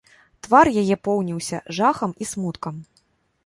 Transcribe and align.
Твар 0.45 0.71
яе 0.83 0.95
поўніўся 1.09 1.61
жахам 1.79 2.19
і 2.25 2.31
смуткам. 2.33 2.85